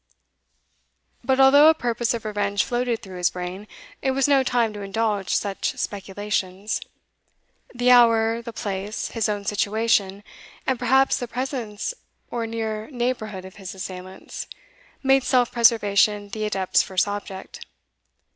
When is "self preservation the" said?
15.23-16.45